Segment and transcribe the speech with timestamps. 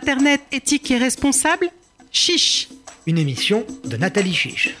[0.00, 1.68] Internet éthique et responsable
[2.12, 2.68] Chiche.
[3.08, 4.76] Une émission de Nathalie Chiche.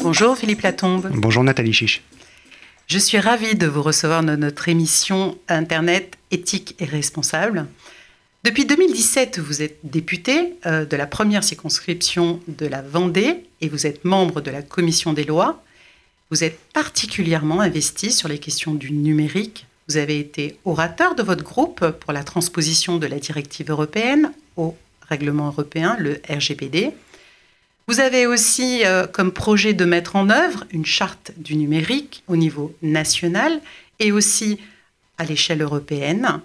[0.00, 1.08] Bonjour Philippe Latombe.
[1.14, 2.02] Bonjour Nathalie Chiche.
[2.88, 7.68] Je suis ravie de vous recevoir dans notre émission Internet éthique et responsable.
[8.42, 13.86] Depuis 2017, vous êtes député euh, de la première circonscription de la Vendée et vous
[13.86, 15.62] êtes membre de la commission des lois.
[16.32, 19.66] Vous êtes particulièrement investi sur les questions du numérique.
[19.88, 24.76] Vous avez été orateur de votre groupe pour la transposition de la directive européenne au
[25.08, 26.92] règlement européen, le RGPD.
[27.88, 32.36] Vous avez aussi euh, comme projet de mettre en œuvre une charte du numérique au
[32.36, 33.60] niveau national
[34.00, 34.58] et aussi
[35.18, 36.40] à l'échelle européenne.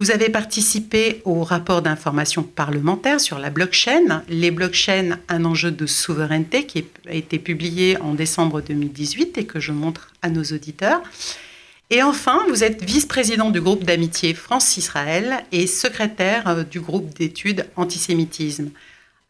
[0.00, 5.86] Vous avez participé au rapport d'information parlementaire sur la blockchain, les blockchains, un enjeu de
[5.86, 11.00] souveraineté qui a été publié en décembre 2018 et que je montre à nos auditeurs.
[11.94, 17.66] Et enfin, vous êtes vice-président du groupe d'amitié France-Israël et secrétaire euh, du groupe d'études
[17.76, 18.70] antisémitisme.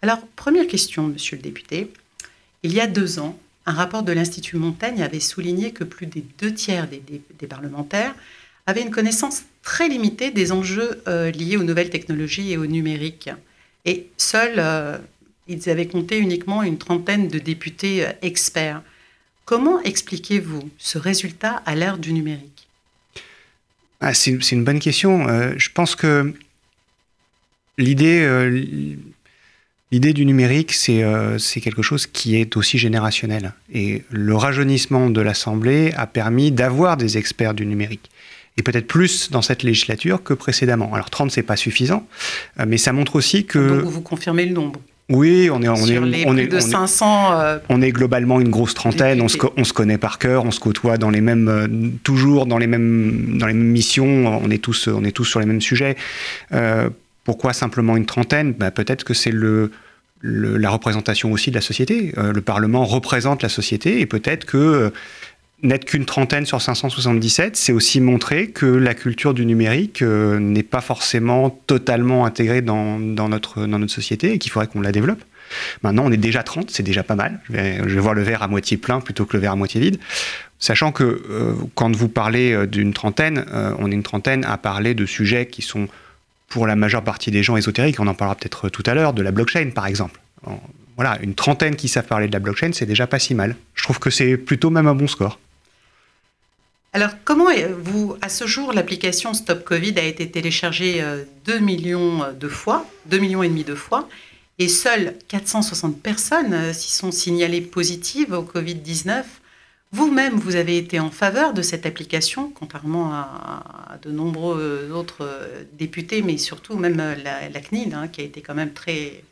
[0.01, 1.91] Alors, première question, monsieur le député.
[2.63, 6.25] Il y a deux ans, un rapport de l'Institut Montaigne avait souligné que plus des
[6.39, 8.15] deux tiers des, parlementaires
[8.69, 13.29] avaient une connaissance très limitée des enjeux euh, liés aux nouvelles technologies et au numérique.
[13.87, 14.99] Et seuls, euh,
[15.49, 18.83] ils avaient compté uniquement une trentaine de députés experts.
[19.45, 22.52] Comment expliquez-vous ce résultat à l'ère du numérique?
[24.03, 25.29] Ah, c'est, une bonne question.
[25.29, 26.35] Euh, je pense que
[27.79, 28.51] l'idée, euh,
[29.93, 33.53] du numérique, euh, c'est, quelque chose qui est aussi générationnel.
[33.73, 38.11] Et le rajeunissement de l'Assemblée a permis d'avoir des experts du numérique.
[38.57, 40.93] Et peut-être plus dans cette législature que précédemment.
[40.95, 42.07] Alors 30, c'est pas suffisant,
[42.67, 43.81] mais ça montre aussi que...
[43.81, 47.59] Donc vous confirmez le nombre oui, on est, on est, on est, de 500, euh,
[47.69, 49.21] on est globalement une grosse trentaine.
[49.21, 51.69] On se, on se, connaît par cœur, on se côtoie dans les mêmes, euh,
[52.03, 54.41] toujours dans les mêmes, dans les mêmes missions.
[54.43, 55.97] On est tous, on est tous sur les mêmes sujets.
[56.53, 56.89] Euh,
[57.25, 58.53] pourquoi simplement une trentaine?
[58.53, 59.71] Bah, Peut-être que c'est le,
[60.23, 62.15] la représentation aussi de la société.
[62.17, 64.93] le Parlement représente la société et peut-être que
[65.63, 70.63] n'être qu'une trentaine sur 577, c'est aussi montrer que la culture du numérique euh, n'est
[70.63, 75.23] pas forcément totalement intégrée dans, notre, société et qu'il faudrait qu'on la développe.
[75.83, 77.41] Maintenant, on est déjà 30, c'est déjà pas mal.
[77.49, 79.99] Je vais, voir le verre à moitié plein plutôt que le verre à moitié vide.
[80.59, 83.45] Sachant que euh, quand vous parlez euh, d'une trentaine,
[83.79, 85.89] on est une trentaine à parler de sujets qui sont
[86.49, 88.01] pour la majeure partie des gens ésotériques.
[88.01, 90.21] On en parlera peut-être tout à l'heure, de la blockchain par exemple.
[90.97, 93.57] Voilà, une trentaine qui savent parler de la blockchain, c'est déjà pas si mal.
[93.75, 95.39] Je trouve que c'est plutôt même un bon score.
[96.95, 97.49] Alors, comment
[97.79, 101.03] vous, à ce jour, l'application Stop Covid a été téléchargée
[101.47, 104.11] 2 euh, millions de fois, 2 millions et demi de fois,
[104.59, 109.25] et seules 460 personnes euh, s'y sont signalées positives au Covid-19.
[109.93, 115.65] Vous-même, vous avez été en faveur de cette application, contrairement à, de nombreux autres euh,
[115.73, 119.25] députés, mais surtout même la, CNIL, hein, qui a été quand même très,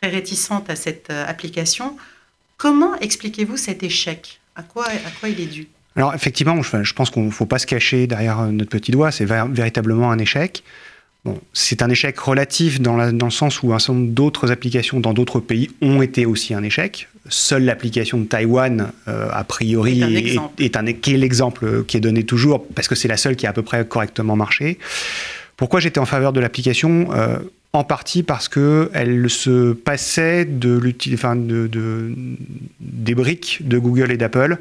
[0.00, 1.98] très réticente à cette application.
[2.56, 4.40] Comment expliquez-vous cet échec?
[4.54, 5.68] À quoi, à quoi il est dû?
[5.96, 9.24] Alors effectivement, je, pense qu'on ne faut pas se cacher derrière notre petit doigt, c'est
[9.24, 10.62] véritablement un échec.
[11.24, 15.12] Bon, c'est un échec relatif dans, le sens où un certain nombre d'autres applications dans
[15.12, 17.08] d'autres pays ont été aussi un échec.
[17.28, 20.02] Seule l'application de Taïwan, euh, a priori,
[20.58, 23.50] est, un, est, l'exemple qui est donné toujours, parce que c'est la seule qui a
[23.50, 24.78] à peu près correctement marché.
[25.56, 27.08] Pourquoi j'étais en faveur de l'application?
[27.12, 27.38] Euh,
[27.76, 32.14] en partie parce qu'elle se passait de, de,
[32.80, 34.58] des briques de Google et d'Apple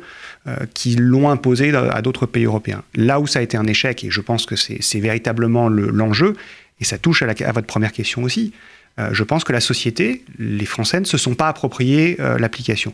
[0.47, 2.83] euh, qui l'ont imposé à d'autres pays européens.
[2.93, 6.35] Là où ça a été un échec, et je pense que c'est véritablement l'enjeu,
[6.79, 8.53] et ça touche à, à, votre première question aussi,
[8.99, 12.93] euh, je pense que la société, les Français, ne se sont pas appropriés euh, l'application.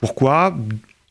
[0.00, 0.56] Pourquoi?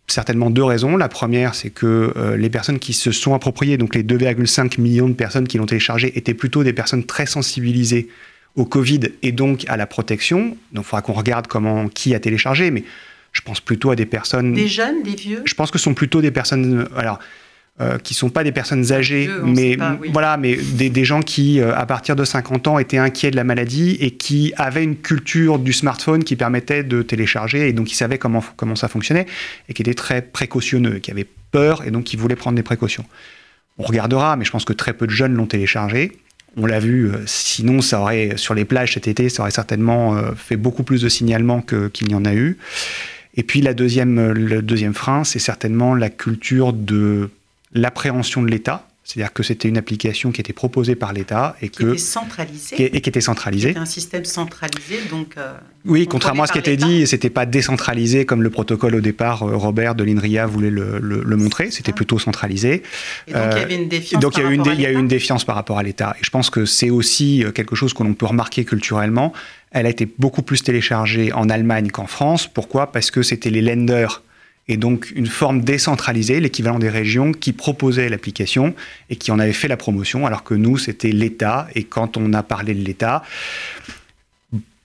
[0.07, 0.97] Certainement deux raisons.
[0.97, 5.13] La première, c'est que les personnes qui se sont appropriées, donc les 2,5 millions de
[5.13, 8.07] personnes qui l'ont téléchargé, étaient plutôt des personnes très sensibilisées
[8.55, 10.57] au Covid et donc à la protection.
[10.71, 12.83] Donc il faudra qu'on regarde comment, qui a téléchargé, mais
[13.33, 14.53] je pense plutôt à des personnes.
[14.53, 15.43] Des jeunes, des vieux?
[15.45, 16.87] Je pense que ce sont plutôt des personnes.
[16.95, 17.19] Alors,
[17.79, 19.77] euh, qui sont pas des personnes âgées, mais
[20.11, 23.43] voilà, mais des, gens qui, euh, à partir de 50 ans, étaient inquiets de la
[23.43, 27.95] maladie et qui avaient une culture du smartphone qui permettait de télécharger et donc qui
[27.95, 29.27] savaient comment, comment ça fonctionnait
[29.69, 33.05] et qui étaient très précautionneux, qui avaient peur et donc qui voulaient prendre des précautions.
[33.77, 36.13] On regardera, mais je pense que très peu de jeunes l'ont téléchargé.
[36.55, 40.17] On l'a vu, euh, sinon ça aurait sur les plages cet été, ça aurait certainement
[40.17, 42.57] euh, fait beaucoup plus de signalements qu'il n'y en a eu.
[43.35, 47.29] Et puis la deuxième, le deuxième frein, c'est certainement la culture de
[47.73, 48.87] l'appréhension de l'État.
[49.07, 52.75] C'est-à-dire que c'était une application qui était proposée par l'État et qui que était centralisée.
[52.75, 53.69] Qui, et qui était centralisée.
[53.69, 55.35] C'était un système centralisé, donc.
[55.37, 55.53] Euh,
[55.85, 59.43] oui, contrairement à ce qui était dit, c'était pas décentralisé comme le protocole au départ.
[59.43, 61.71] Euh, Robert de l'INRIA voulait le, le, montrer.
[61.71, 62.83] C'était plutôt centralisé.
[63.27, 64.21] Et donc il y avait une défiance.
[64.21, 66.13] Donc il y a, une, il y a eu une défiance par rapport à l'État.
[66.19, 69.31] Et je pense que c'est aussi quelque chose que l'on peut remarquer culturellement.
[69.71, 72.45] Elle a été beaucoup plus téléchargée en Allemagne qu'en France.
[72.45, 72.91] Pourquoi?
[72.91, 74.21] Parce que c'était les lenders
[74.67, 78.75] et donc une forme décentralisée, l'équivalent des régions, qui proposaient l'application
[79.09, 81.67] et qui en avait fait la promotion, alors que nous, c'était l'État.
[81.75, 83.23] Et quand on a parlé de l'État,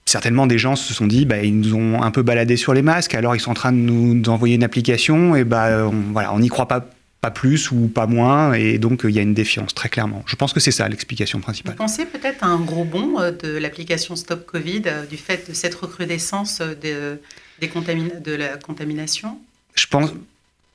[0.05, 2.83] certainement des gens se sont dit, bah, ils nous ont un peu baladé sur les
[2.83, 6.49] masques, alors ils sont en train de nous envoyer une application, et bah, on, n'y
[6.49, 6.89] croit pas
[7.23, 10.25] pas plus ou pas moins, et donc il y a une défiance, très clairement.
[10.27, 11.75] Je pense que c'est ça l'explication principale.
[11.75, 15.49] Vous pensez peut-être à un gros bond euh, de l'application Stop Covid, euh, du fait
[15.49, 17.21] de cette recrudescence euh, de,
[17.61, 19.39] des de la contamination?
[19.75, 20.13] Je pense.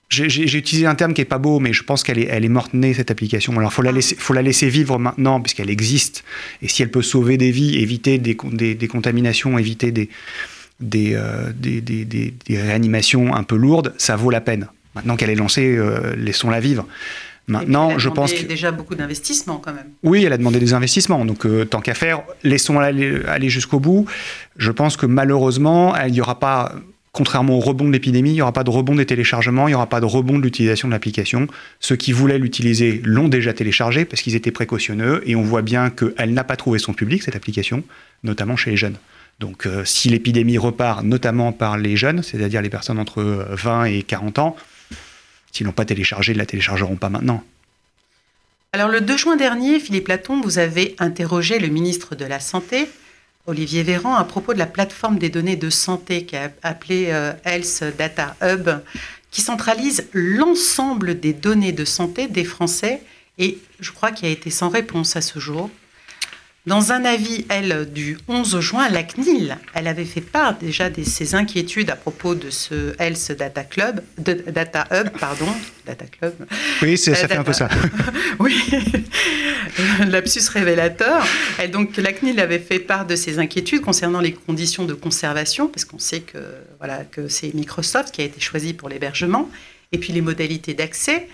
[0.10, 2.50] J'ai utilisé un terme qui est pas beau, mais je pense qu'elle est, elle est
[2.50, 3.52] morte-née, cette application.
[3.58, 6.24] Alors, il faut, la laisser, faut la laisser vivre maintenant, puisqu'elle existe.
[6.62, 8.36] Et si elle peut sauver des vies, éviter des,
[8.76, 10.10] des, contaminations, éviter des,
[11.14, 14.70] euh, des, des, des, réanimations un peu lourdes, ça vaut la peine.
[14.96, 16.88] Maintenant qu'elle est lancée, euh, laissons-la vivre.
[17.48, 19.88] Maintenant, je pense que déjà beaucoup d'investissements quand même.
[20.04, 21.24] Oui, elle a demandé des investissements.
[21.24, 24.06] Donc, euh, tant qu'à faire, laissons-la aller, aller jusqu'au bout.
[24.58, 26.74] Je pense que malheureusement, il n'y aura pas
[27.18, 29.76] contrairement au rebond de l'épidémie, il n'y aura pas de rebond des téléchargements, il n'y
[29.76, 31.48] aura pas de rebond de l'utilisation de l'application.
[31.80, 35.90] Ceux qui voulaient l'utiliser l'ont déjà téléchargé parce qu'ils étaient précautionneux et on voit bien
[35.90, 37.84] qu'elle n'a pas trouvé son public, cette application,
[38.24, 38.98] notamment chez les jeunes.
[39.40, 44.04] Donc euh, si l'épidémie repart notamment par les jeunes, c'est-à-dire les personnes entre 20 et
[44.04, 44.56] 40 ans,
[45.52, 47.44] s'ils n'ont pas téléchargé, ils ne la téléchargeront pas maintenant.
[48.74, 52.88] Alors le 2 juin dernier, Philippe Laton, vous avez interrogé le ministre de la Santé
[53.48, 57.84] Olivier Véran à propos de la plateforme des données de santé qui appelée euh, Health
[57.98, 58.70] Data Hub,
[59.32, 63.02] qui centralise l'ensemble des données de santé des Français
[63.38, 65.70] et je crois qu'il a été sans réponse à ce jour.
[66.68, 71.02] Dans un avis, elle, du 11 juin, la CNIL, elle avait fait part déjà de
[71.02, 75.48] ses inquiétudes à propos de ce Health Data Club, de, Data Hub, pardon,
[75.86, 76.34] Data Club.
[76.82, 77.70] Oui, ça fait un peu ça.
[78.40, 78.54] oui,
[80.10, 81.26] lapsus révélateur.
[81.64, 85.70] Et donc, la CNIL avait fait part de ses inquiétudes concernant les conditions de conservation,
[85.70, 86.40] parce qu'on sait que,
[86.80, 89.50] voilà, que c'est Microsoft qui a été choisi pour l'hébergement,
[89.94, 91.30] et puis les modalités d'accès.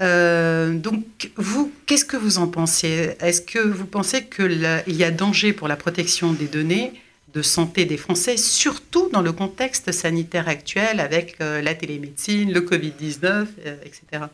[0.00, 3.16] Euh, donc, vous, qu'est-ce que vous en pensez?
[3.20, 6.92] Est-ce que vous pensez qu'il y a danger pour la protection des données
[7.32, 12.60] de santé des Français, surtout dans le contexte sanitaire actuel avec euh, la télémédecine, le
[12.60, 14.24] Covid-19, euh, etc.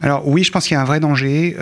[0.00, 1.54] Alors oui, je pense qu'il y a un vrai danger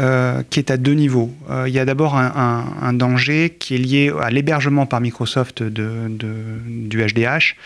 [0.48, 1.32] qui est à deux niveaux.
[1.66, 7.56] il y a d'abord un, danger qui est lié à l'hébergement par Microsoft du HDH.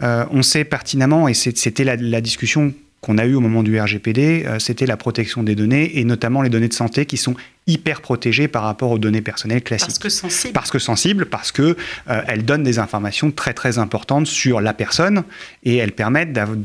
[0.00, 4.58] on sait pertinemment, et c'était la discussion qu'on a eu au moment du RGPD, euh,
[4.58, 7.36] c'était la protection des données et notamment les données de santé qui sont
[7.66, 9.88] hyper protégées par rapport aux données personnelles classiques.
[9.88, 10.52] Parce que sensibles.
[10.52, 11.76] Parce que sensibles, parce que
[12.10, 15.22] euh, elles donnent des informations très très importantes sur la personne
[15.64, 16.56] et elles permettent d'avoir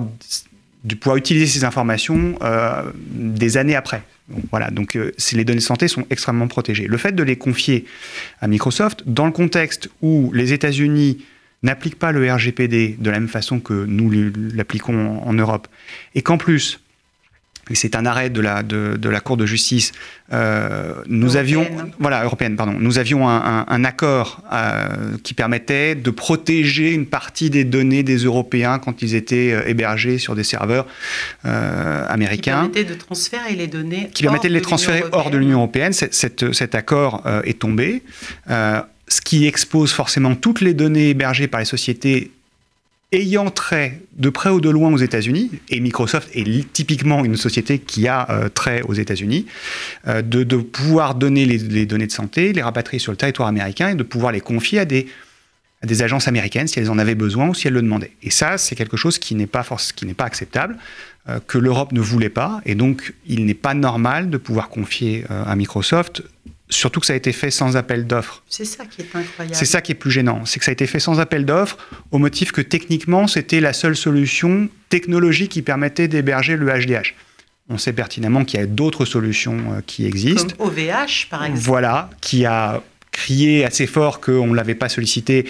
[0.00, 4.02] de, pouvoir utiliser ces informations euh, des années après.
[4.50, 6.86] voilà, donc les données de santé sont extrêmement protégées.
[6.86, 7.84] Le fait de les confier
[8.40, 11.18] à Microsoft, dans le contexte où les États-Unis
[11.62, 14.10] n'applique pas le RGPD de la même façon que nous
[14.54, 15.68] l'appliquons en, Europe,
[16.14, 16.80] et qu'en plus,
[17.70, 19.92] et c'est un arrêt de la, de, de, la Cour de justice,
[20.32, 21.64] euh, nous avions,
[22.00, 27.50] voilà, européenne, pardon, nous avions un, un, accord euh, qui permettait de protéger une partie
[27.50, 30.86] des données des Européens quand ils étaient euh, hébergés sur des serveurs
[31.44, 32.64] américains.
[32.64, 34.10] Qui permettait de transférer les données.
[34.12, 35.92] Qui permettait de les transférer hors de l'Union européenne.
[35.92, 38.02] Cet, cet accord est tombé
[39.12, 42.30] ce qui expose forcément toutes les données hébergées par les sociétés
[43.12, 47.78] ayant trait de près ou de loin aux États-Unis, et Microsoft est typiquement une société
[47.78, 49.46] qui a euh, trait aux États-Unis,
[50.08, 53.94] euh, de, pouvoir donner les, données de santé, les rapatrier sur le territoire américain et
[53.94, 55.06] de pouvoir les confier à des,
[56.00, 58.12] agences américaines si elles en avaient besoin ou si elles le demandaient.
[58.22, 60.78] Et ça, c'est quelque chose qui n'est pas, qui n'est pas acceptable,
[61.28, 65.24] euh, que l'Europe ne voulait pas, et donc il n'est pas normal de pouvoir confier
[65.28, 66.22] à Microsoft
[66.72, 68.42] Surtout que ça a été fait sans appel d'offres.
[68.48, 69.54] C'est ça qui est incroyable.
[69.54, 70.44] C'est ça qui est plus gênant.
[70.44, 71.76] C'est que ça a été fait sans appel d'offres
[72.10, 77.14] au motif que techniquement, c'était la seule solution technologique qui permettait d'héberger le HDH.
[77.68, 80.54] On sait pertinemment qu'il y a d'autres solutions euh, qui existent.
[80.58, 81.64] Comme OVH, par exemple.
[81.64, 85.46] Voilà, qui a crié assez fort qu'on ne l'avait pas sollicité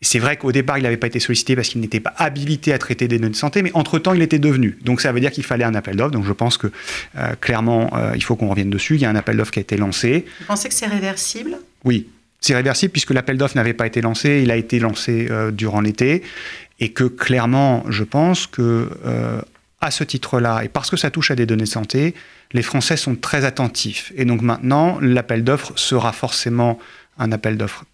[0.00, 2.78] c'est vrai qu'au départ, il n'avait pas été sollicité parce qu'il n'était pas habilité à
[2.78, 4.78] traiter des données de santé, mais entre-temps, il était devenu.
[4.82, 6.12] Donc ça veut dire qu'il fallait un appel d'offres.
[6.12, 6.68] Donc je pense que
[7.16, 8.94] euh, clairement, euh, il faut qu'on revienne dessus.
[8.94, 10.24] Il y a un appel d'offres qui a été lancé.
[10.40, 11.56] Vous pensez que c'est réversible?
[11.84, 12.08] Oui,
[12.40, 14.40] c'est réversible puisque l'appel d'offres n'avait pas été lancé.
[14.42, 16.22] Il a été lancé euh, durant l'été.
[16.78, 18.88] Et que clairement, je pense que
[19.80, 22.14] à ce titre-là, et parce que ça touche à des données de santé,
[22.52, 24.12] les Français sont très attentifs.
[24.16, 26.78] Et donc maintenant, l'appel d'offres sera forcément
[27.18, 27.84] un appel d'offres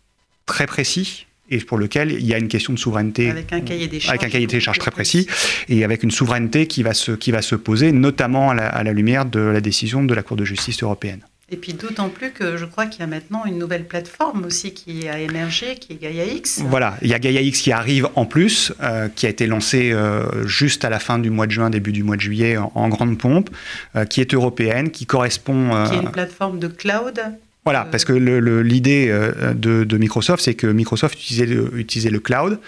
[0.46, 3.30] très précis, et pour lequel il y a une question de souveraineté.
[3.30, 4.10] Avec un cahier des charges.
[4.10, 5.26] Avec un cahier des charges très précis,
[5.68, 8.82] et avec une souveraineté qui va se, qui va se poser, notamment à la, à
[8.82, 11.20] la lumière de la décision de la Cour de justice européenne.
[11.50, 14.72] Et puis d'autant plus que je crois qu'il y a maintenant une nouvelle plateforme aussi
[14.72, 16.62] qui a émergé, qui est Gaia X.
[16.66, 19.92] Voilà, il y a Gaia X qui arrive en plus, euh, qui a été lancée
[19.92, 22.72] euh, juste à la fin du mois de juin, début du mois de juillet en,
[22.74, 23.50] en grande pompe,
[23.94, 25.84] euh, qui est européenne, qui correspond...
[25.86, 27.20] qui est une plateforme de cloud
[27.64, 29.08] voilà, parce que l'idée
[29.54, 32.60] de, de, Microsoft, c'est que Microsoft utilisait le, utilisait le cloud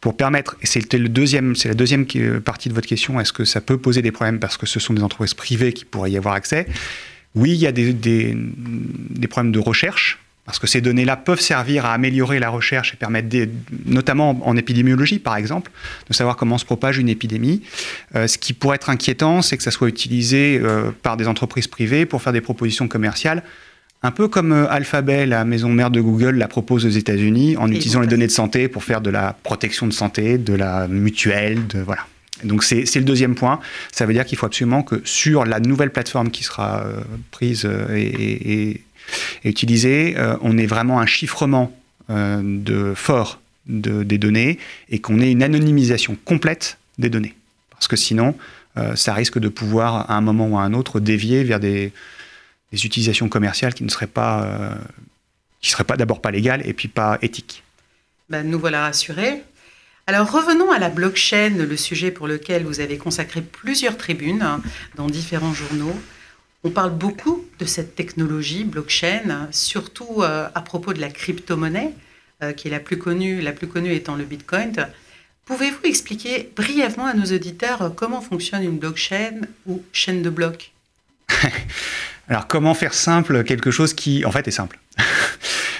[0.00, 2.04] pour permettre, et c'est le deuxième, c'est la deuxième
[2.40, 4.92] partie de votre question, est-ce que ça peut poser des problèmes parce que ce sont
[4.92, 6.66] des entreprises privées qui pourraient y avoir accès?
[7.34, 11.40] Oui, il y a des, des, des problèmes de recherche, parce que ces données-là peuvent
[11.40, 13.48] servir à améliorer la recherche et permettre, des,
[13.86, 15.70] notamment en épidémiologie par exemple,
[16.08, 17.62] de savoir comment se propage une épidémie.
[18.16, 21.68] Euh, ce qui pourrait être inquiétant, c'est que ça soit utilisé euh, par des entreprises
[21.68, 23.44] privées pour faire des propositions commerciales,
[24.02, 27.70] un peu comme euh, Alphabet, la maison mère de Google, la propose aux États-Unis en
[27.70, 30.88] et utilisant les données de santé pour faire de la protection de santé, de la
[30.88, 32.06] mutuelle, de voilà.
[32.44, 33.60] Donc c'est le deuxième point.
[33.92, 37.64] Ça veut dire qu'il faut absolument que sur la nouvelle plateforme qui sera euh, prise
[37.64, 38.80] euh, et, et,
[39.44, 41.76] et, utilisée, euh, on ait vraiment un chiffrement
[42.08, 44.58] de fort de, des données
[44.90, 47.34] et qu'on ait une anonymisation complète des données.
[47.70, 48.34] Parce que sinon,
[48.96, 51.90] ça risque de pouvoir, à un moment ou à un autre, dévier vers des,
[52.72, 54.78] des utilisations commerciales qui ne seraient pas,
[55.60, 57.62] qui seraient pas d'abord pas légales et puis pas éthiques.
[58.30, 59.42] Ben, nous voilà rassurés.
[60.06, 64.44] Alors revenons à la blockchain, le sujet pour lequel vous avez consacré plusieurs tribunes
[64.96, 65.94] dans différents journaux.
[66.64, 71.92] On parle beaucoup de cette technologie blockchain, surtout euh, à propos de la crypto-monnaie,
[72.42, 74.72] euh, qui est la plus connue, la plus connue étant le Bitcoin.
[75.44, 80.72] Pouvez-vous expliquer brièvement à nos auditeurs comment fonctionne une blockchain ou chaîne de blocs?
[82.28, 84.78] Alors comment faire simple quelque chose qui en fait est simple?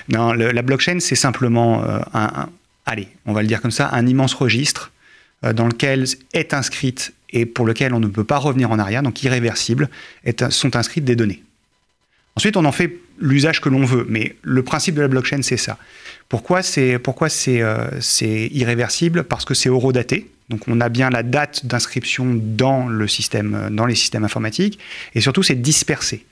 [0.08, 2.48] Non, la blockchain c'est simplement euh, un,
[2.86, 4.90] allez, on va le dire comme ça, un immense registre
[5.44, 9.02] euh, dans lequel est inscrite et pour lequel on ne peut pas revenir en arrière,
[9.02, 9.88] donc irréversible,
[10.50, 11.42] sont inscrites des données.
[12.36, 15.56] Ensuite, on en fait l'usage que l'on veut, mais le principe de la blockchain, c'est
[15.56, 15.78] ça.
[16.28, 16.98] Pourquoi c'est
[17.62, 19.24] euh, irréversible?
[19.24, 23.06] Parce que c'est horodaté, donc on a bien la date d'inscription dans le
[23.70, 24.78] dans les systèmes informatiques,
[25.14, 26.24] et surtout c'est dispersé.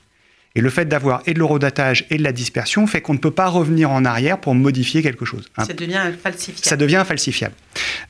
[0.57, 3.31] Et le fait d'avoir et de l'eurodatage et de la dispersion fait qu'on ne peut
[3.31, 5.49] pas revenir en arrière pour modifier quelque chose.
[5.65, 6.67] Ça devient falsifiable.
[6.67, 7.55] Ça devient falsifiable.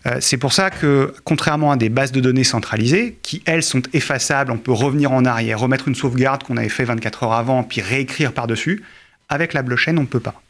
[0.06, 3.82] Euh, c'est pour ça que, contrairement à des bases de données centralisées, qui elles sont
[3.92, 7.62] effaçables, on peut revenir en arrière, remettre une sauvegarde qu'on avait fait 24 heures avant,
[7.62, 8.82] puis réécrire par-dessus,
[9.28, 10.40] avec la blockchain, on ne peut pas.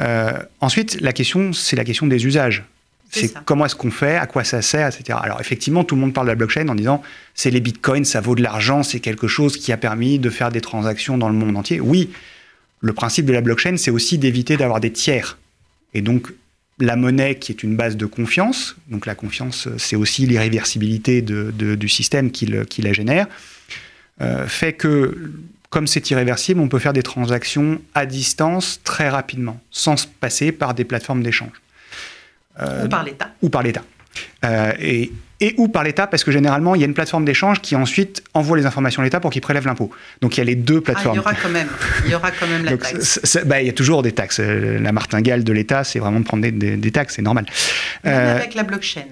[0.00, 2.64] Euh, ensuite, la question, c'est la question des usages.
[3.14, 5.18] C'est comment est-ce qu'on fait, à quoi ça sert, etc.
[5.22, 7.02] Alors effectivement, tout le monde parle de la blockchain en disant
[7.34, 10.50] c'est les bitcoins, ça vaut de l'argent, c'est quelque chose qui a permis de faire
[10.50, 11.78] des transactions dans le monde entier.
[11.78, 12.10] Oui,
[12.80, 15.38] le principe de la blockchain, c'est aussi d'éviter d'avoir des tiers.
[15.92, 16.32] Et donc
[16.78, 21.52] la monnaie qui est une base de confiance, donc la confiance, c'est aussi l'irréversibilité de,
[21.56, 23.26] de, du système qui, le, qui la génère,
[24.22, 25.32] euh, fait que
[25.68, 30.74] comme c'est irréversible, on peut faire des transactions à distance très rapidement, sans passer par
[30.74, 31.62] des plateformes d'échange.
[32.60, 33.30] Euh, ou par l'État.
[33.42, 33.82] Ou par l'État.
[34.44, 37.60] Euh, et, et, ou par l'État, parce que généralement, il y a une plateforme d'échange
[37.60, 39.90] qui ensuite envoie les informations à l'État pour qu'il prélève l'impôt.
[40.20, 41.18] Donc il y a les deux plateformes.
[41.18, 41.68] Ah, il y aura quand même,
[42.04, 43.38] il y aura quand même la Donc, taxe.
[43.46, 44.38] bah, il y a toujours des taxes.
[44.40, 47.46] La martingale de l'État, c'est vraiment de prendre des, des, des taxes, c'est normal.
[48.06, 49.06] Euh, avec la blockchain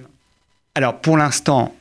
[0.75, 1.75] Alors pour l'instant,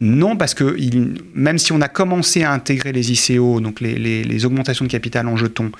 [0.00, 3.94] non, parce que il, même si on a commencé à intégrer les ICO, donc les,
[3.94, 5.70] les, les augmentations de capital en jetons,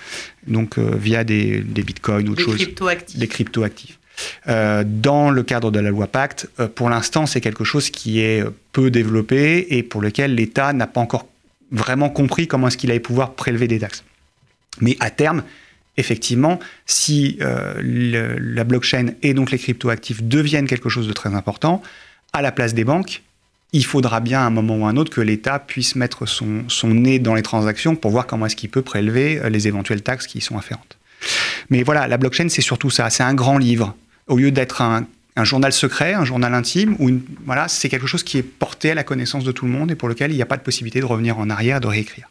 [0.46, 3.18] donc euh, via des, des bitcoins ou autre chose, crypto-actifs.
[3.18, 3.98] des crypto-actifs.
[4.48, 8.20] Euh, dans le cadre de la loi Pacte, euh, pour l'instant, c'est quelque chose qui
[8.20, 11.28] est peu développé et pour lequel l'État n'a pas encore
[11.70, 14.04] vraiment compris comment est-ce qu'il allait pouvoir prélever des taxes.
[14.80, 15.42] Mais à terme,
[15.96, 17.74] effectivement, si euh,
[18.38, 21.82] la blockchain et donc les cryptoactifs deviennent quelque chose de très important,
[22.32, 23.22] à la place des banques,
[23.74, 26.64] il faudra bien à un moment ou à un autre que l'État puisse mettre son,
[26.68, 30.26] son, nez dans les transactions pour voir comment est-ce qu'il peut prélever les éventuelles taxes
[30.26, 30.98] qui y sont afférentes.
[31.70, 33.08] Mais voilà, la blockchain, c'est surtout ça.
[33.10, 33.96] C'est un grand livre
[34.28, 37.10] au lieu d'être un, un, journal secret, un journal intime, ou
[37.44, 39.94] voilà, c'est quelque chose qui est porté à la connaissance de tout le monde et
[39.94, 42.28] pour lequel il n'y a pas de possibilité de revenir en arrière, de réécrire.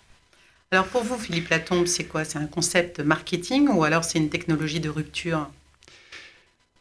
[0.71, 2.23] Alors pour vous, Philippe Latombe, c'est quoi?
[2.23, 5.49] C'est un concept marketing ou alors c'est une technologie de rupture?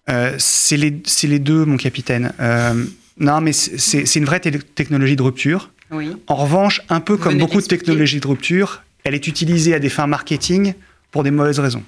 [0.08, 2.32] Euh, C'est les, les, deux, mon capitaine.
[2.38, 2.84] Euh,
[3.18, 5.70] non, mais c'est une vraie technologie de rupture.
[5.90, 6.16] Oui.
[6.28, 9.80] En revanche, un peu vous comme beaucoup de technologies de rupture, elle est utilisée à
[9.80, 10.74] des fins marketing
[11.10, 11.82] pour des mauvaises raisons.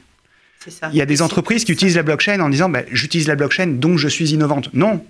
[0.68, 0.90] Ça.
[0.92, 3.66] Il y a des entreprises qui utilisent la blockchain en disant bah, j'utilise la blockchain
[3.66, 4.72] donc je suis innovante.
[4.74, 5.04] Non,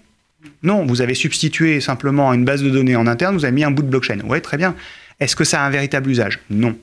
[0.62, 3.70] Non, vous avez substitué simplement une base de données en interne, vous avez mis un
[3.70, 4.18] bout de blockchain.
[4.24, 4.74] Oui, très bien.
[5.20, 6.40] Est-ce que ça a un véritable usage?
[6.50, 6.76] Non.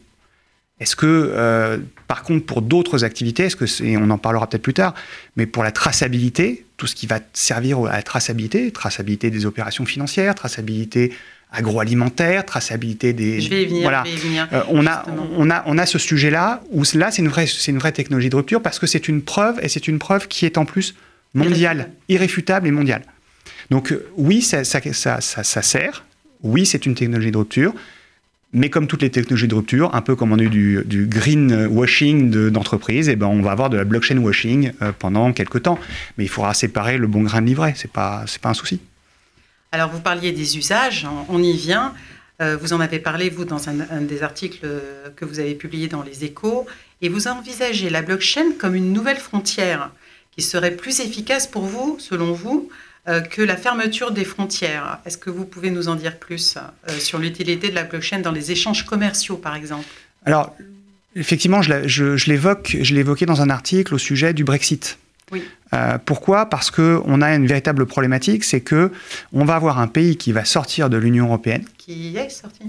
[0.80, 4.74] Est-ce que, euh, par contre, pour d'autres activités, est-ce que on en parlera peut-être plus
[4.74, 4.96] tard,
[5.36, 9.86] mais pour la traçabilité, tout ce qui va servir à la traçabilité, traçabilité des opérations
[9.86, 11.12] financières, traçabilité
[11.52, 13.42] agroalimentaire, traçabilité des.
[13.42, 13.82] Je vais y venir.
[13.84, 14.04] Voilà.
[14.06, 15.06] Je vais y venir, Euh, on, a,
[15.38, 18.30] on, a, on a ce sujet-là où là, c'est une, vraie, c'est une vraie technologie
[18.30, 20.96] de rupture parce que c'est une preuve et c'est une preuve qui est en plus
[21.34, 23.04] mondiale, irréfutable, et mondiale.
[23.70, 26.06] Donc, euh, oui, ça, ça, ça, ça, sert.
[26.42, 27.74] Oui, c'est une technologie de rupture.
[28.52, 31.06] Mais comme toutes les technologies de rupture, un peu comme on a eu du, du
[31.06, 35.32] green washing de- d'entreprise, eh ben on va avoir de la blockchain washing euh, pendant
[35.34, 35.78] quelques temps.
[36.18, 37.74] Mais il faudra séparer le bon grain de l'ivraie.
[37.76, 38.80] C'est pas, c'est pas un souci.
[39.72, 41.94] Alors, vous parliez des usages, on- y vient.
[42.42, 45.88] Euh, vous en avez parlé, vous, dans un, des articles euh, que vous avez publiés
[45.88, 46.66] dans Les Échos,
[47.02, 49.92] et vous envisagez la blockchain comme une nouvelle frontière
[50.32, 52.70] qui serait plus efficace pour vous, selon vous,
[53.08, 55.00] euh, que la fermeture des frontières.
[55.06, 56.58] Est-ce que vous pouvez nous en dire plus
[56.98, 59.86] sur l'utilité de la blockchain dans les échanges commerciaux, par exemple?
[60.26, 60.56] Alors,
[61.16, 62.16] effectivement, je,
[63.00, 64.98] évoqué dans un article au sujet du Brexit.
[65.32, 65.44] Oui.
[65.74, 66.48] Euh, pourquoi?
[66.48, 68.92] Parce qu'on a une véritable problématique, c'est que
[69.34, 72.62] on va avoir un pays qui va sortir de l'Union européenne, Qui est sorti?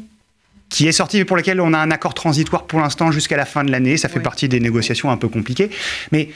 [0.69, 3.45] Qui est sorti, mais pour lequel on a un accord transitoire pour l'instant jusqu'à la
[3.47, 3.97] fin de l'année.
[3.97, 4.23] Ça fait Oui.
[4.23, 5.71] partie des négociations un peu compliquées,
[6.13, 6.29] mais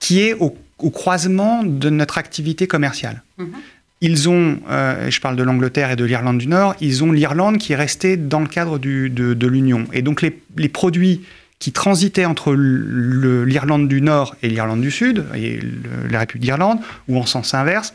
[0.00, 3.22] qui est au, au croisement de notre activité commerciale.
[3.38, 3.52] Mhm.
[4.00, 7.58] Ils ont, euh, je parle de l'Angleterre et de l'Irlande du Nord, ils ont l'Irlande
[7.58, 9.86] qui est restée dans le cadre du- de, de l'Union.
[9.92, 11.22] Et donc les, les produits
[11.58, 15.60] qui transitaient entre l'Irlande du Nord et l'Irlande du Sud, et
[16.08, 17.94] la République d'Irlande, ou en sens inverse,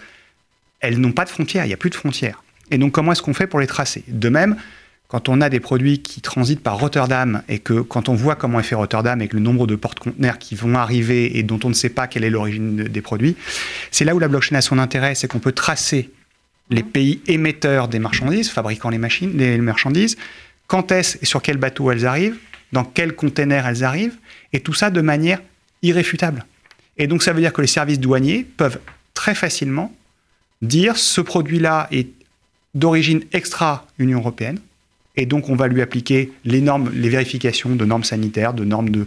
[0.82, 2.43] elles n'ont pas de frontières, il n'y a plus de frontières.
[2.72, 4.03] Et donc comment est-ce qu'on fait pour les tracer?
[4.08, 4.58] De même,
[5.08, 8.60] quand on a des produits qui transitent par Rotterdam et que quand on voit comment
[8.60, 11.70] est fait Rotterdam et que le nombre de porte-conteneurs qui vont arriver et dont on
[11.70, 13.36] ne sait pas quelle est l'origine de- des produits,
[13.91, 16.10] c'est là où la blockchain a son intérêt, c'est qu'on peut tracer
[16.70, 20.17] les pays émetteurs des marchandises, fabriquant les machines, les marchandises,
[20.67, 22.38] quand est-ce et sur quel bateau elles arrivent,
[22.73, 24.17] dans quel container elles arrivent,
[24.51, 25.41] et tout ça de manière
[25.81, 26.45] irréfutable.
[26.97, 28.79] Et donc ça veut dire que les services douaniers peuvent
[29.13, 29.95] très facilement
[30.61, 32.07] dire ce produit-là est
[32.73, 34.59] d'origine extra-Union européenne,
[35.15, 38.89] et donc on va lui appliquer les normes, les vérifications de normes sanitaires, de normes
[38.89, 39.05] de,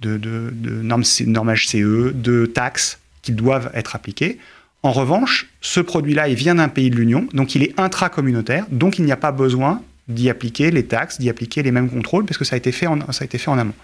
[0.00, 0.50] de,
[0.82, 4.38] normes, HCE, de taxes qui doivent être appliquées.
[4.82, 8.98] En revanche, ce produit-là, il vient d'un pays de l'Union, donc il est intracommunautaire, donc
[8.98, 12.38] il n'y a pas besoin d'y appliquer les taxes, d'y appliquer les mêmes contrôles, parce
[12.38, 13.74] que ça a été fait en, ça a été fait en amont.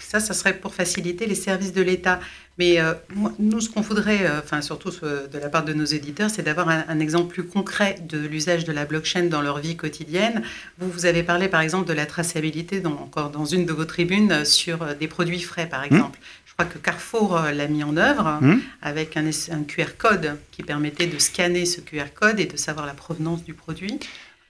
[0.00, 2.20] Ça, ça serait pour faciliter les services de l'État.
[2.56, 2.94] Mais euh,
[3.40, 6.42] nous, ce qu'on voudrait, euh, enfin surtout euh, de la part de nos éditeurs, c'est
[6.42, 10.42] d'avoir un, un exemple plus concret de l'usage de la blockchain dans leur vie quotidienne.
[10.78, 13.84] Vous, vous avez parlé par exemple de la traçabilité, dans, encore dans une de vos
[13.84, 16.20] tribunes, sur des produits frais, par exemple.
[16.46, 21.08] Je crois que Carrefour l'a mis en œuvre Hum avec un QR code qui permettait
[21.08, 23.98] de scanner ce QR code et de savoir la provenance du produit.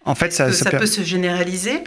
[0.05, 1.81] En fait, ça, ça peut se généraliser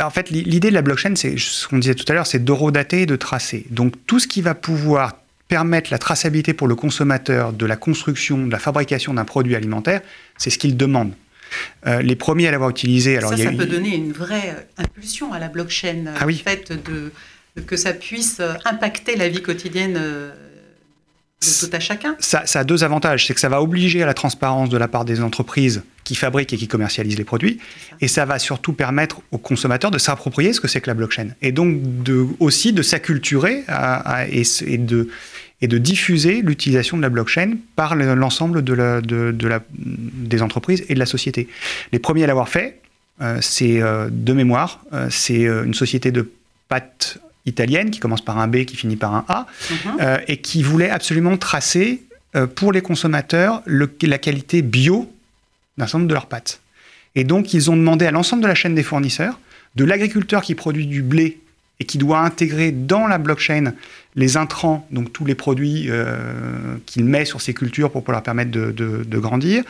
[0.00, 2.44] En fait, l'i- l'idée de la blockchain, c'est ce qu'on disait tout à l'heure, c'est
[2.44, 3.64] d'horodater et de tracer.
[3.70, 5.16] Donc tout ce qui va pouvoir
[5.48, 10.00] permettre la traçabilité pour le consommateur de la construction, de la fabrication d'un produit alimentaire,
[10.38, 11.12] c'est ce qu'il demande.
[11.86, 13.94] Euh, les premiers à l'avoir utilisé, alors ça, il y a ça eu- peut donner
[13.94, 16.06] une vraie euh, impulsion à la blockchain.
[16.08, 16.42] euh, Ah oui.
[16.44, 17.12] Le fait de,
[17.64, 19.96] que ça puisse impacter la vie quotidienne
[21.46, 22.16] de tout à chacun.
[22.18, 23.26] ça, ça a deux avantages.
[23.26, 26.52] C'est que ça va obliger à la transparence de la part des entreprises qui fabriquent
[26.52, 27.58] et qui commercialisent les produits.
[27.90, 27.96] Ça.
[28.00, 31.28] Et ça va surtout permettre aux consommateurs de s'approprier ce que c'est que la blockchain.
[31.42, 33.64] Et donc de, aussi de s'acculturer
[34.30, 35.08] et, de,
[35.62, 39.60] et de diffuser l'utilisation de la blockchain par le- l'ensemble de la, de, de la,
[39.72, 41.48] des entreprises et de la société.
[41.92, 42.80] Les premiers à l'avoir fait,
[43.22, 46.30] euh, c'est euh, de mémoire, euh, c'est une société de
[46.68, 49.76] pâtes italienne qui commence par un B, qui finit par un A, Mhm.
[50.00, 52.02] euh, et qui voulait absolument tracer
[52.34, 55.10] euh, pour les consommateurs le- la qualité bio
[55.78, 56.60] d'un certain nombre de leurs pâtes.
[57.14, 59.38] Et donc, ils ont demandé à l'ensemble de la chaîne des fournisseurs,
[59.76, 61.38] de l'agriculteur qui produit du blé
[61.80, 63.72] et qui doit intégrer dans la blockchain
[64.16, 68.22] les intrants, donc tous les produits euh, qu'il met sur ses cultures pour, pour leur
[68.22, 69.62] permettre de, de- de grandir,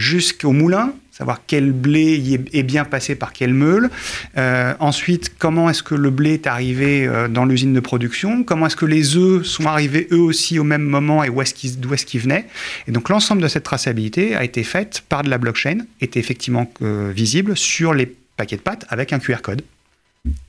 [0.00, 3.90] jusqu'au moulin, savoir quel blé y est, bien passé par quel meule.
[4.38, 8.42] Euh, ensuite, comment est-ce que le blé est arrivé euh, dans l'usine de production?
[8.42, 11.92] Comment est-ce que les œufs sont arrivés eux aussi au même moment et est-ce d'où
[11.92, 12.46] est-ce qu'ils venaient?
[12.88, 16.72] Et donc l'ensemble de cette traçabilité a été faite par de la blockchain, était effectivement
[16.80, 19.62] euh, visible sur les paquets de pâtes avec un QR code.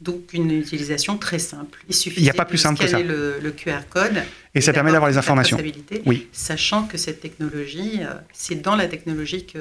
[0.01, 1.79] Donc une utilisation très simple.
[1.87, 4.21] Il suffit a pas plus simple que scanner Le, le QR code.
[4.53, 5.57] Et ça permet d'avoir les informations.
[6.05, 6.27] Oui.
[6.33, 9.59] Sachant que cette technologie, euh, c'est dans la technologie que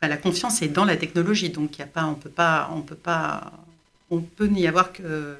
[0.00, 1.50] enfin, la confiance est dans la technologie.
[1.50, 3.52] Donc il y a pas, on peut pas, on peut pas,
[4.10, 5.36] on peut n'y avoir que,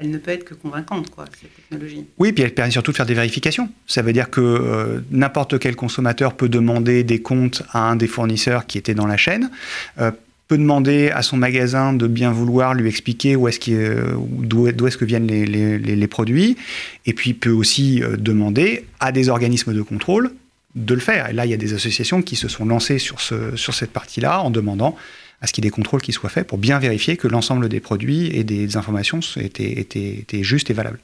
[0.00, 2.06] elle ne peut être que convaincante, quoi, cette technologie.
[2.18, 3.70] Oui, puis elle permet surtout de faire des vérifications.
[3.86, 8.06] Ça veut dire que euh, n'importe quel consommateur peut demander des comptes à un des
[8.06, 9.50] fournisseurs qui était dans la chaîne,
[10.00, 10.10] euh,
[10.48, 13.58] peut demander à son magasin de bien vouloir lui expliquer où est-ce
[14.16, 16.56] d'où est-ce que viennent les, produits,
[17.04, 20.30] et puis peut aussi demander à des organismes de contrôle
[20.76, 21.30] de le faire.
[21.30, 23.90] Et là, il y a des associations qui se sont lancées sur, ce, sur cette
[23.90, 24.94] partie-là en demandant
[25.40, 27.68] à ce qu'il y ait des contrôles qui soient faits pour bien vérifier que l'ensemble
[27.68, 31.00] des produits et des informations étaient, justes et valables.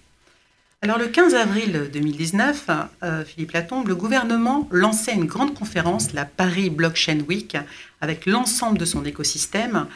[0.85, 2.67] Alors le 15 avril 2019,
[3.05, 7.57] euh, Philippe Latombe, le gouvernement lançait une grande conférence, la Paris Blockchain Week,
[8.01, 9.87] avec l'ensemble de son écosystème,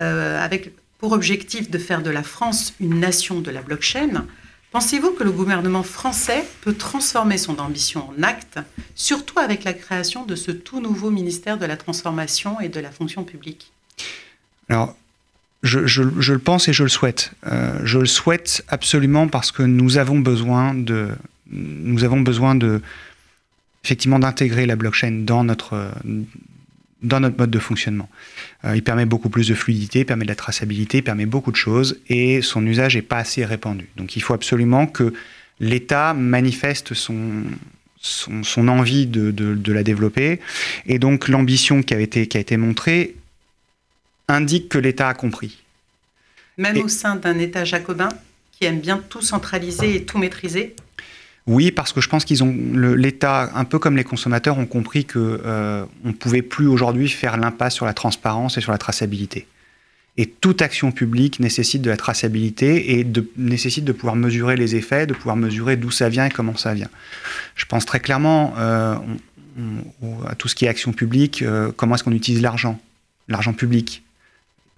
[0.00, 4.24] euh, avec pour objectif de faire de la France une nation de la blockchain.
[4.70, 8.60] Pensez-vous que le gouvernement français peut transformer son ambition en acte,
[8.94, 12.92] surtout avec la création de ce tout nouveau ministère de la transformation et de la
[12.92, 13.72] fonction publique?
[15.62, 17.32] Je, le pense et je le souhaite.
[17.46, 21.10] Euh, je le souhaite absolument parce que nous avons besoin de,
[21.50, 22.80] nous avons besoin de,
[23.84, 25.92] effectivement, d'intégrer la blockchain dans notre,
[27.02, 28.08] dans notre mode de fonctionnement.
[28.64, 31.98] Euh, il permet beaucoup plus de fluidité, permet de la traçabilité, permet beaucoup de choses
[32.08, 33.88] et son usage n'est pas assez répandu.
[33.96, 35.12] Donc il faut absolument que
[35.60, 37.42] l'État manifeste son,
[38.00, 40.40] son, envie de, de, la développer
[40.86, 43.16] et donc l'ambition qui qui a été montrée
[44.30, 45.62] indique que l'État a compris.
[46.58, 48.10] Même au sein d'un État jacobin
[48.52, 50.74] qui aime bien tout centraliser et tout maîtriser
[51.46, 55.04] oui, parce que je pense qu'ils ont l'État, un peu comme les consommateurs, ont compris
[55.04, 58.78] que euh, on ne pouvait plus aujourd'hui faire l'impasse sur la transparence et sur la
[58.78, 59.48] traçabilité.
[60.16, 64.76] Et toute action publique nécessite de la traçabilité et de, nécessite de pouvoir mesurer les
[64.76, 66.90] effets, de pouvoir mesurer d'où ça vient et comment ça vient.
[67.56, 68.94] Je pense très clairement euh,
[70.28, 72.78] à tout ce qui est action publique, euh, comment est-ce qu'on utilise l'argent,
[73.28, 74.02] l'argent public.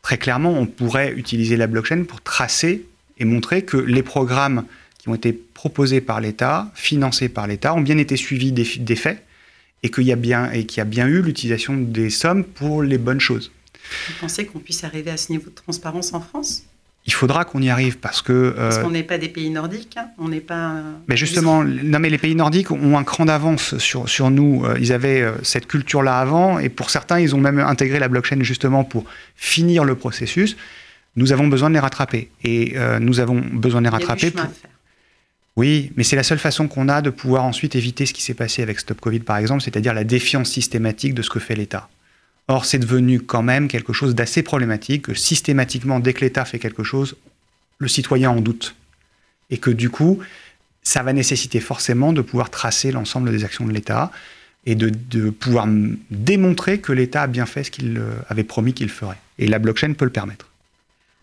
[0.03, 2.85] Très clairement, on pourrait utiliser la blockchain pour tracer
[3.19, 4.65] et montrer que les programmes
[4.99, 9.25] qui ont été proposés par l'État, financés par l'État, ont bien été suivis des, faits
[9.83, 12.83] et qu'il y, a bien, et qu'il y a bien eu l'utilisation des sommes pour
[12.83, 13.53] les bonnes choses.
[14.09, 16.65] Vous pensez qu'on puisse arriver à ce niveau de transparence en France?
[17.05, 18.33] Il faudra qu'on y arrive parce que.
[18.33, 20.09] Euh, parce qu'on n'est pas des pays nordiques, hein.
[20.19, 20.75] on n'est pas.
[21.09, 24.65] Mais justement, non, mais les pays nordiques ont un cran d'avance sur, sur nous.
[24.65, 28.09] Euh, ils avaient euh, cette culture-là avant, et pour certains, ils ont même intégré la
[28.09, 30.57] blockchain justement pour finir le processus.
[31.17, 34.31] Nous avons besoin de les rattraper, et nous avons besoin de les rattraper.
[34.31, 34.47] pour...
[35.57, 38.33] Oui, mais c'est la seule façon qu'on a de pouvoir ensuite éviter ce qui s'est
[38.33, 41.91] passé avec Stop Covid, par exemple, c'est-à-dire la défiance systématique de ce que fait l'État.
[42.53, 46.59] Or, c'est devenu quand même quelque chose d'assez problématique, que systématiquement, dès que l'État fait
[46.59, 47.17] quelque chose,
[47.79, 48.77] le citoyen en doute.
[49.49, 50.19] Et que du coup,
[50.83, 54.13] ça va nécessiter forcément de pouvoir tracer l'ensemble des actions de l'État
[54.67, 55.67] et de, pouvoir
[56.11, 59.19] démontrer que l'État a bien fait ce qu'il euh, avait promis qu'il ferait.
[59.39, 60.47] Et la blockchain peut le permettre.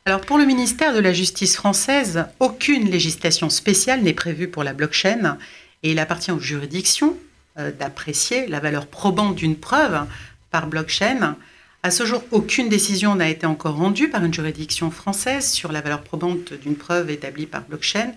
[0.06, 4.74] Alors pour le ministère de la Justice française, aucune législation spéciale n'est prévue pour la
[4.74, 5.38] blockchain
[5.84, 7.16] et il appartient aux juridictions
[7.60, 10.06] euh, d'apprécier la valeur probante d'une preuve
[10.52, 11.36] par blockchain.
[11.82, 15.82] À ce jour, aucune décision n'a été encore rendue par une juridiction française sur la
[15.82, 18.12] valeur probante d'une preuve établie par blockchain.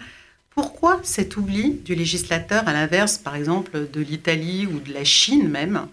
[0.55, 5.49] Pourquoi cet oubli du législateur à l'inverse, par exemple, de l'Italie ou de la Chine
[5.49, 5.87] même?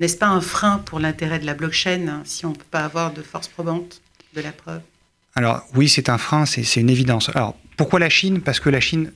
[0.00, 3.12] N'est-ce pas un frein pour l'intérêt de la blockchain si on ne peut pas avoir
[3.12, 4.00] de force probante
[4.34, 4.80] de la preuve?
[5.36, 7.30] Alors oui, c'est un frein, c'est une évidence.
[7.34, 8.40] Alors pourquoi la Chine?
[8.40, 9.12] Parce que la Chine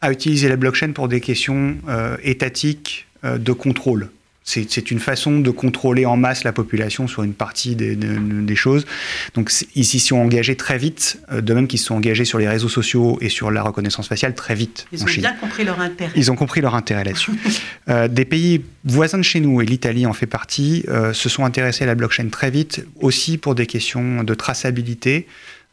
[0.00, 4.10] a utilisé la blockchain pour des questions euh, étatiques euh, de contrôle.
[4.48, 8.86] C'est une façon de contrôler en masse la population sur une partie des, choses.
[9.34, 12.38] Donc ils s'y sont engagés très vite, euh, de même qu'ils se sont engagés sur
[12.38, 14.86] les réseaux sociaux et sur la reconnaissance faciale très vite.
[14.90, 16.12] Ils ont bien compris leur intérêt.
[16.16, 17.32] Ils ont compris leur intérêt là-dessus.
[17.90, 21.44] euh, des pays voisins de chez nous, et l'Italie en fait partie, euh, se sont
[21.44, 25.26] intéressés à la blockchain très vite, aussi pour des questions de traçabilité,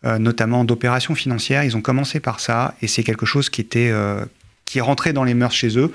[0.06, 1.64] euh, notamment d'opérations financières.
[1.64, 3.94] Ils ont commencé par ça, et c'est quelque chose qui était
[4.66, 5.94] qui est rentré dans les mœurs chez eux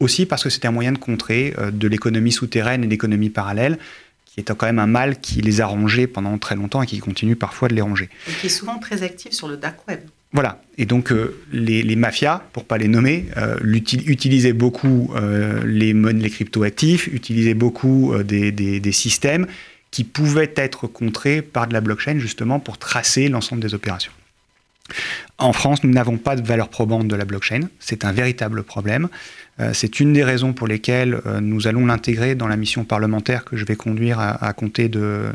[0.00, 3.78] aussi parce que c'était un moyen de contrer euh, de l'économie souterraine et l'économie parallèle,
[4.24, 6.98] qui est quand même un mal qui les a rongés pendant très longtemps et qui
[6.98, 8.10] continue parfois de les ronger.
[8.28, 10.00] Et qui est souvent très actif sur le dark web.
[10.32, 10.60] Voilà.
[10.76, 15.12] Et donc, euh, les, mafias, pour pas les nommer, euh, utilisaient beaucoup
[15.64, 19.46] les, les crypto-actifs, utilisaient beaucoup des, des, systèmes
[19.90, 24.12] qui pouvaient être contrés par de la blockchain, justement, pour tracer l'ensemble des opérations.
[25.38, 27.68] En France, nous n'avons pas de valeur probante de la blockchain.
[27.78, 29.08] C'est un véritable problème.
[29.58, 33.44] Euh, c'est une des raisons pour lesquelles euh, nous allons l'intégrer dans la mission parlementaire
[33.44, 35.30] que je vais conduire à, compter de,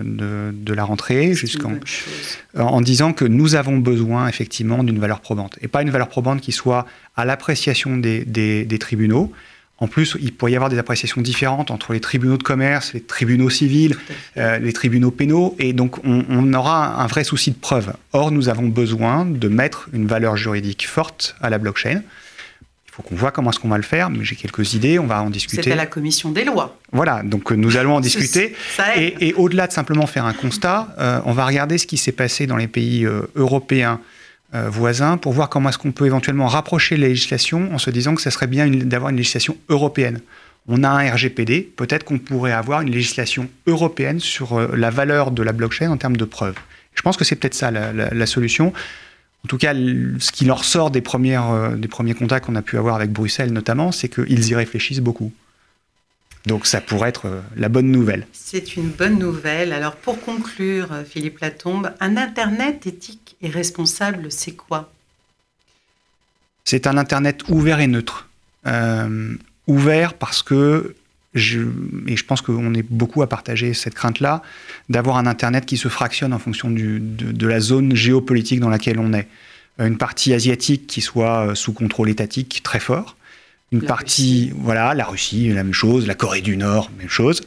[0.67, 1.73] la rentrée, jusqu'en
[2.57, 5.57] en disant que nous avons besoin effectivement d'une valeur probante.
[5.61, 6.85] Et pas une valeur probante qui soit
[7.15, 9.31] à l'appréciation des, tribunaux,
[9.81, 13.01] En plus, il pourrait y avoir des appréciations différentes entre les tribunaux de commerce, les
[13.01, 13.97] tribunaux civils,
[14.37, 17.91] euh, les tribunaux pénaux, et donc on, aura un vrai souci de preuve.
[18.13, 22.03] Or, nous avons besoin de mettre une valeur juridique forte à la blockchain.
[22.85, 25.07] Il faut qu'on voit comment est-ce qu'on va le faire, mais j'ai quelques idées, on
[25.07, 25.63] va en discuter.
[25.63, 26.77] C'est à la commission des lois.
[26.91, 28.55] Voilà, donc euh, nous allons en discuter.
[28.95, 32.45] et, au-delà de simplement faire un constat, euh, on va regarder ce qui s'est passé
[32.45, 33.99] dans les pays européens
[34.53, 38.21] voisins pour voir comment est-ce qu'on peut éventuellement rapprocher les législations en se disant que
[38.21, 40.19] ça serait bien d'avoir une législation européenne.
[40.67, 45.31] On a un RGPD, peut-être qu'on pourrait avoir une législation européenne sur euh, la valeur
[45.31, 46.55] de la blockchain en termes de preuves.
[46.93, 48.73] Je pense que c'est peut-être ça la, solution.
[49.43, 52.77] En tout cas, ce qui leur sort des, euh, des premiers contacts qu'on a pu
[52.77, 55.31] avoir avec Bruxelles notamment, c'est qu'ils y réfléchissent beaucoup.
[56.45, 58.25] Donc ça pourrait être euh, la bonne nouvelle.
[58.33, 59.73] C'est une bonne nouvelle.
[59.73, 64.91] Alors pour conclure, euh, Philippe Latombe, un Internet éthique et responsable, c'est quoi?
[66.65, 68.27] C'est un Internet ouvert et neutre.
[68.67, 69.35] Euh,
[69.67, 70.95] ouvert parce que,
[71.33, 71.61] je,
[72.07, 74.41] et je pense qu'on est beaucoup à partager cette crainte-là,
[74.89, 78.99] d'avoir un Internet qui se fractionne en fonction de, de, la zone géopolitique dans laquelle
[78.99, 79.27] on est.
[79.79, 83.15] Une partie asiatique qui soit sous contrôle étatique très fort,
[83.71, 87.41] une partie, voilà, la Russie, la même chose, la Corée du Nord, même chose,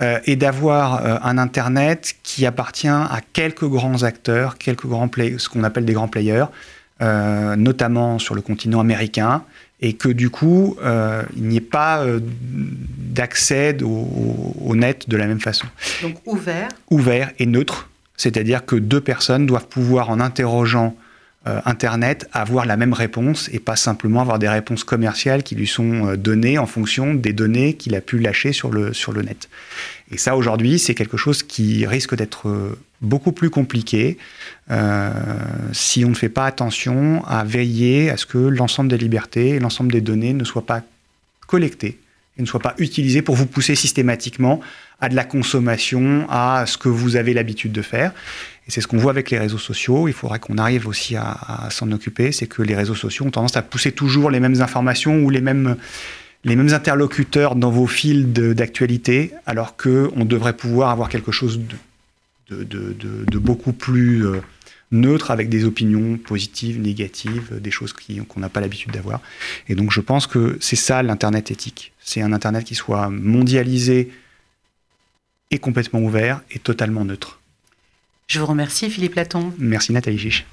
[0.00, 5.38] euh, et d'avoir euh, un Internet qui appartient à quelques grands acteurs, quelques grands players,
[5.38, 6.46] ce qu'on appelle des grands players,
[7.02, 9.42] euh, notamment sur le continent américain,
[9.80, 10.78] et que du coup,
[11.36, 12.02] il n'y ait pas
[12.40, 15.66] d'accès au, au, net de la même façon.
[16.00, 16.68] Donc ouvert.
[16.90, 20.96] Ouvert et neutre, c'est-à-dire que deux personnes doivent pouvoir, en interrogeant
[21.64, 26.06] Internet avoir la même réponse et pas simplement avoir des réponses commerciales qui lui sont
[26.06, 29.48] euh, données en fonction des données qu'il a pu lâcher sur le, sur le net.
[30.10, 34.18] Et ça, aujourd'hui, c'est quelque chose qui risque d'être euh, beaucoup plus compliqué
[35.72, 39.58] si on ne fait pas attention à veiller à ce que l'ensemble des libertés et
[39.60, 40.82] l'ensemble des données ne soient pas
[41.46, 41.98] collectées
[42.38, 44.60] et ne soient pas utilisées pour vous pousser systématiquement
[45.00, 48.12] à de la consommation, à ce que vous avez l'habitude de faire.
[48.66, 50.08] Et c'est ce qu'on voit avec les réseaux sociaux.
[50.08, 52.32] Il faudrait qu'on arrive aussi à, s'en occuper.
[52.32, 55.40] C'est que les réseaux sociaux ont tendance à pousser toujours les mêmes informations ou les
[55.40, 55.76] mêmes,
[56.44, 61.60] les mêmes interlocuteurs dans vos fils d'actualité, alors qu'on devrait pouvoir avoir quelque chose
[62.50, 64.40] de, beaucoup plus euh,
[64.92, 69.20] neutre avec des opinions positives, négatives, des choses qu'on n'a pas l'habitude d'avoir.
[69.68, 71.92] Et donc je pense que c'est ça l'Internet éthique.
[72.00, 74.10] C'est un Internet qui soit mondialisé
[75.50, 77.40] et complètement ouvert et totalement neutre.
[78.26, 79.52] Je vous remercie Philippe Laton.
[79.58, 80.46] Merci Nathalie Chiche.